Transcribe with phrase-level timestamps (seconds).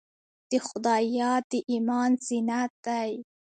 [0.49, 3.11] د خدای یاد د ایمان زینت دی.